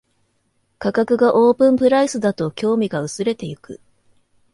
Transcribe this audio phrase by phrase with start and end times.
[0.79, 3.79] 価格がオープンプライスだと興味が薄れていく